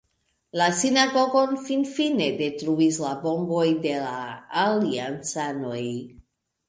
[0.59, 4.17] La sinagogon finfine detruis la bomboj de la
[4.67, 5.83] Aliancanoj.